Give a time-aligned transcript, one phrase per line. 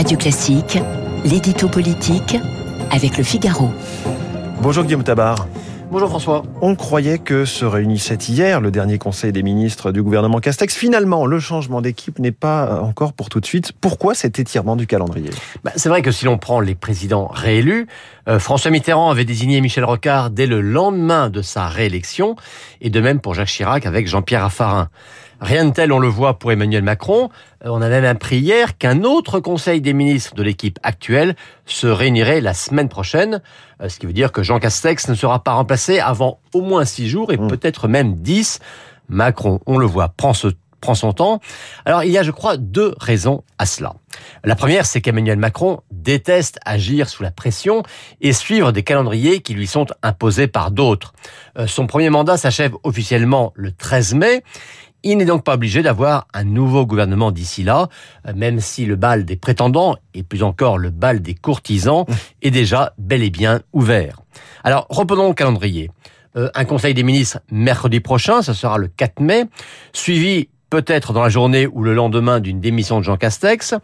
[0.00, 0.78] Radio Classique,
[1.26, 2.38] l'édito politique
[2.90, 3.68] avec le Figaro.
[4.62, 5.46] Bonjour Guillaume Tabar.
[5.90, 6.42] Bonjour François.
[6.62, 10.74] On croyait que se réunissait hier le dernier conseil des ministres du gouvernement Castex.
[10.74, 13.72] Finalement, le changement d'équipe n'est pas encore pour tout de suite.
[13.78, 15.28] Pourquoi cet étirement du calendrier?
[15.64, 17.86] Bah, C'est vrai que si l'on prend les présidents réélus,
[18.26, 22.36] euh, François Mitterrand avait désigné Michel Rocard dès le lendemain de sa réélection,
[22.80, 24.88] et de même pour Jacques Chirac avec Jean-Pierre Raffarin.
[25.40, 27.30] Rien de tel, on le voit pour Emmanuel Macron.
[27.64, 31.86] Euh, on a même appris hier qu'un autre conseil des ministres de l'équipe actuelle se
[31.86, 33.40] réunirait la semaine prochaine,
[33.80, 36.84] euh, ce qui veut dire que Jean Castex ne sera pas remplacé avant au moins
[36.84, 37.48] six jours et mmh.
[37.48, 38.60] peut-être même dix.
[39.08, 40.48] Macron, on le voit, prend ce
[40.80, 41.40] prend son temps.
[41.84, 43.94] Alors il y a, je crois, deux raisons à cela.
[44.44, 47.82] La première, c'est qu'Emmanuel Macron déteste agir sous la pression
[48.20, 51.12] et suivre des calendriers qui lui sont imposés par d'autres.
[51.58, 54.42] Euh, son premier mandat s'achève officiellement le 13 mai.
[55.02, 57.88] Il n'est donc pas obligé d'avoir un nouveau gouvernement d'ici là,
[58.26, 62.04] euh, même si le bal des prétendants, et plus encore le bal des courtisans,
[62.42, 64.20] est déjà bel et bien ouvert.
[64.62, 65.90] Alors, reprenons le calendrier.
[66.36, 69.44] Euh, un conseil des ministres mercredi prochain, ce sera le 4 mai,
[69.92, 73.74] suivi peut-être dans la journée ou le lendemain d'une démission de Jean Castex,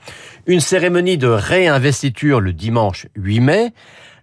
[0.47, 3.73] une cérémonie de réinvestiture le dimanche 8 mai,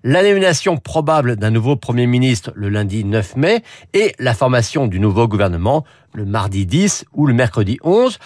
[0.04, 5.28] l'annomination probable d'un nouveau Premier ministre le lundi 9 mai et la formation du nouveau
[5.28, 8.20] gouvernement le mardi 10 ou le mercredi 11,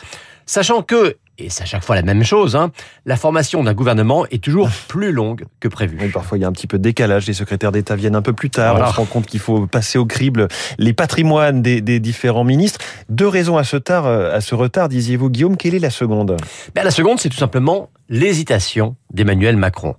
[0.46, 2.72] sachant que, et c'est à chaque fois la même chose, hein,
[3.06, 5.98] la formation d'un gouvernement est toujours plus longue que prévu.
[6.12, 7.28] parfois, il y a un petit peu de décalage.
[7.28, 8.76] Les secrétaires d'État viennent un peu plus tard.
[8.82, 10.48] On se rend compte qu'il faut passer au crible
[10.80, 12.80] les patrimoines des, des, différents ministres.
[13.10, 15.58] Deux raisons à ce, tard, à ce retard, disiez-vous, Guillaume.
[15.58, 16.38] Quelle est la seconde?
[16.74, 19.96] Ben, La seconde, c'est tout simplement l'hésitation d'Emmanuel Macron.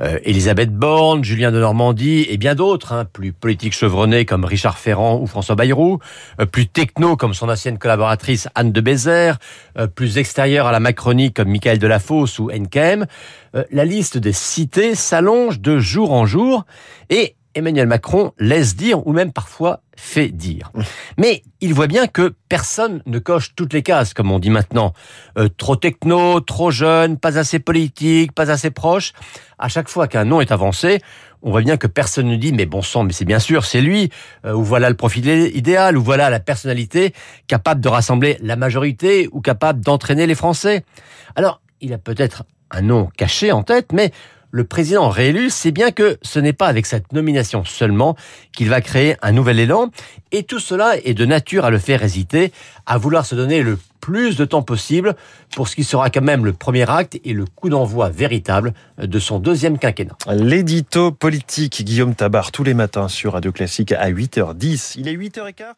[0.00, 4.78] Euh, Elisabeth Borne, Julien de Normandie et bien d'autres, hein, plus politiques chevronnés comme Richard
[4.78, 6.00] Ferrand ou François Bayrou,
[6.40, 9.38] euh, plus techno comme son ancienne collaboratrice Anne de Bézère,
[9.78, 13.06] euh, plus extérieur à la Macronie comme Michael Delafosse ou Nkem,
[13.54, 16.64] euh, la liste des cités s'allonge de jour en jour
[17.10, 20.70] et Emmanuel Macron laisse dire ou même parfois fait dire.
[21.18, 24.92] Mais il voit bien que personne ne coche toutes les cases, comme on dit maintenant.
[25.38, 29.12] Euh, trop techno, trop jeune, pas assez politique, pas assez proche.
[29.58, 31.00] À chaque fois qu'un nom est avancé,
[31.42, 33.80] on voit bien que personne ne dit mais bon sang, mais c'est bien sûr, c'est
[33.80, 34.10] lui,
[34.44, 37.14] euh, ou voilà le profil idéal, ou voilà la personnalité
[37.46, 40.84] capable de rassembler la majorité, ou capable d'entraîner les Français.
[41.36, 44.12] Alors, il a peut-être un nom caché en tête, mais
[44.50, 48.16] le président réélu sait bien que ce n'est pas avec cette nomination seulement
[48.52, 49.90] qu'il va créer un nouvel élan,
[50.32, 52.52] et tout cela est de nature à le faire hésiter,
[52.86, 55.16] à vouloir se donner le plus de temps possible
[55.54, 59.18] pour ce qui sera quand même le premier acte et le coup d'envoi véritable de
[59.18, 60.16] son deuxième quinquennat.
[60.30, 64.94] L'édito politique Guillaume Tabar tous les matins sur Radio Classique à 8h10.
[64.98, 65.74] Il est 8h15.